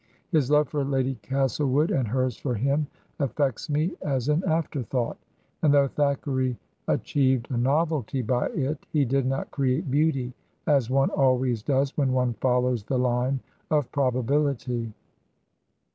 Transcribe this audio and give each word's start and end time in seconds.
His 0.31 0.49
love 0.49 0.67
for 0.67 0.83
Lady 0.83 1.19
Castlewood 1.21 1.91
and 1.91 2.07
hers 2.07 2.35
for 2.35 2.55
him 2.55 2.87
affects 3.19 3.69
me 3.69 3.91
as 4.01 4.29
an 4.29 4.43
afterthought; 4.47 5.19
and 5.61 5.71
though 5.71 5.87
Thackeray 5.89 6.57
achieved 6.87 7.51
a 7.51 7.57
novelty 7.57 8.23
by 8.23 8.47
it, 8.47 8.83
he 8.91 9.05
did 9.05 9.27
not 9.27 9.51
create 9.51 9.91
beauty, 9.91 10.33
as 10.65 10.89
one 10.89 11.11
always 11.11 11.61
does 11.61 11.95
when 11.97 12.13
one 12.13 12.33
follows 12.33 12.83
the 12.83 12.97
line 12.97 13.41
of 13.69 13.91
probability. 13.91 14.91